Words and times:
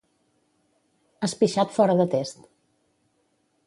Has 1.27 1.37
pixat 1.43 1.77
fora 1.79 1.99
de 2.03 2.11
test. 2.17 2.45